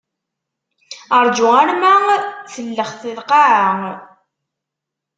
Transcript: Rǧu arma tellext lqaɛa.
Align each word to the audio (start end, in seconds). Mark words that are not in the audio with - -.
Rǧu 1.25 1.47
arma 1.61 1.91
tellext 2.53 3.01
lqaɛa. 3.17 3.71